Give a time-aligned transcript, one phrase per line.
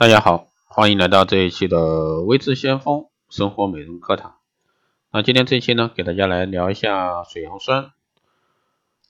[0.00, 4.36] 大家好，欢迎来到这一期的微智先锋生活美容课堂。
[5.12, 7.90] 那今天这一期呢，给大家来聊一下水杨酸。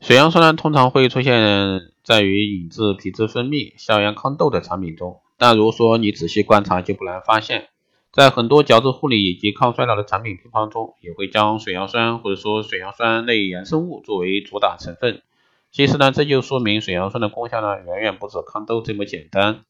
[0.00, 5.20] 水杨酸呢，通常会出现在于引致皮脂分泌、消炎抗痘的产品中。
[5.38, 7.68] 但如果说你仔细观察，就不难发现，
[8.12, 15.22] 在很多角质护理以及抗衰老的产品配方中，也会将水杨酸或者说水杨酸类衍生物作为主打成分。
[15.70, 19.60] 其实呢，这就说明水杨酸的功效呢，远远不止抗痘这么简单。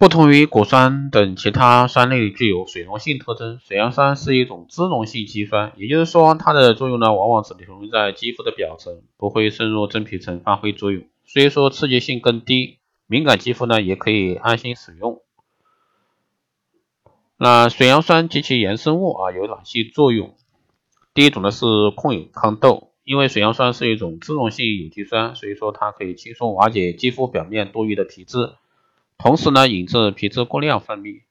[0.00, 15.20] 不同于果酸等其他酸类具有水溶性特征，水杨酸是一种脂溶性肌酸，也就是说它的作用呢往往只停留在肌肤的表层，不会渗入真皮层发挥作用，所以说刺激性更低，敏感肌肤呢也可以安心使用。
[17.36, 20.34] 那水杨酸及其衍生物啊有哪些作用？
[21.12, 28.54] 第一种呢是控油抗痘，因为水杨酸是一种脂溶性有机酸，所以说它可以轻松瓦解肌肤表面多余的皮脂。
[29.22, 31.24] 同时呢，引致皮脂过量分泌，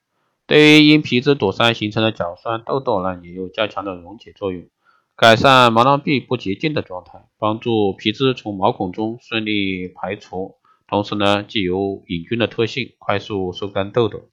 [0.45, 4.67] 对于因皮脂堵塞形成的角栓、痘痘呢，也有较强的溶解作用，
[5.15, 10.57] 改善毛囊壁不洁净的状态，帮助皮脂从毛孔中顺利排除。
[10.87, 14.29] 同时呢，具有抑菌的特性，快速收干痘痘。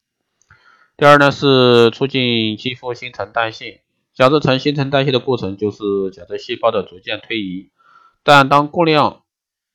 [0.98, 3.80] 第二呢，是促进肌肤新陈代谢。
[4.12, 5.78] 角质层新陈代谢的过程就是
[6.12, 7.70] 角质细胞的逐渐推移，
[8.22, 9.22] 但当过量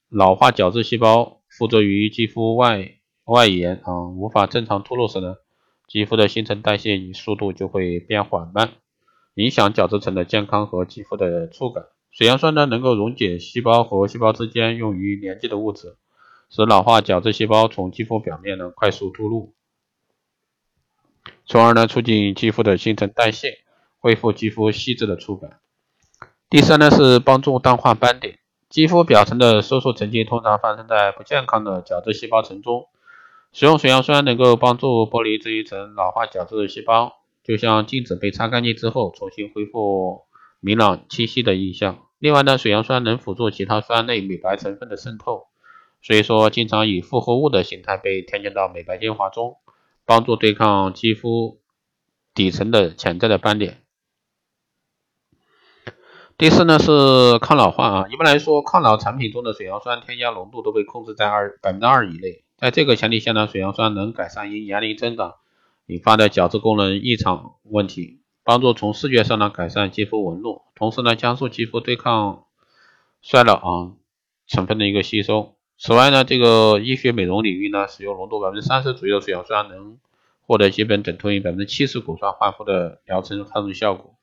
[0.08, 3.01] 老化角质细胞附着于肌肤外。
[3.32, 5.38] 外延啊，无法正常脱落时呢，
[5.88, 8.72] 肌肤的新陈代谢与速度就会变缓慢，
[9.36, 11.86] 影响角质层的健康和肌肤的触感。
[12.12, 15.96] 水杨酸呢，能够溶解细胞和细胞之间用于连接的物质，
[16.50, 19.54] 使老化角质细胞从肌肤表面呢快速脱落，
[21.46, 23.60] 从而呢促进肌肤的新陈代谢，
[24.02, 25.62] 恢复肌肤细致的触感。
[26.50, 28.40] 第三呢是帮助淡化斑点。
[28.68, 32.88] 肌肤表层的色素沉积通常发生在不健康的角质细胞层中。
[33.54, 40.22] 使用水杨酸能够帮助剥离这一层老化角质细胞，就像镜子被擦干净之后重新恢复
[40.62, 42.06] 明朗清晰的印象。
[42.18, 45.48] 另外呢，水杨酸能辅助其他酸类美白成分的渗透，
[46.02, 49.58] 所以说经常以复合物的形态被添加到美白精华中，
[50.06, 51.60] 帮助对抗肌肤
[52.34, 53.82] 底层的潜在的斑点。
[56.38, 62.46] 第四呢是抗老化啊，一般来说，抗老产品中的水杨酸添加浓度都被控制在二百分之二以内。
[62.62, 65.38] 在这个前提下呢，水杨酸能改善因年龄增长
[65.88, 72.44] 引发的角质功能异常问题，帮助从视觉上呢改善肌肤纹路，同时呢加速肌肤对抗
[73.24, 73.94] 衰老啊
[74.46, 75.56] 成分的一个吸收。
[75.80, 79.98] 此外呢，这个医学美容领域呢，使用浓度百分之三十左右的水杨酸能
[80.42, 84.20] 获得基本等同于百分之七十果酸焕肤的疗程抗皱效果。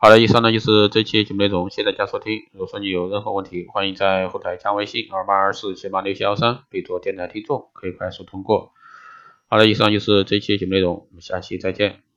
[0.00, 2.46] 好了，以上呢就是这期节目内容，谢谢大家收听。
[2.52, 8.70] 如果说你有任何问题，欢迎在后台加微信二八二四七八六七幺三，备注电台听众，可以快速通过。
[9.48, 12.07] 好了，以上就是这期节目内容，我们下期再见。